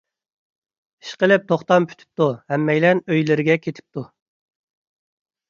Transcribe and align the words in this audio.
ئىشقىلىپ 1.03 1.43
توختام 1.51 1.85
پۈتۈپتۇ، 1.91 2.27
ھەممەيلەن 2.55 3.03
ئۆيلىرىگە 3.07 3.59
كېتىپتۇ. 3.69 4.07